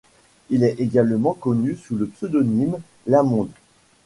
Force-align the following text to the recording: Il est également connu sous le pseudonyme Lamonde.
Il 0.49 0.63
est 0.63 0.79
également 0.79 1.35
connu 1.35 1.75
sous 1.75 1.95
le 1.95 2.07
pseudonyme 2.07 2.77
Lamonde. 3.05 3.51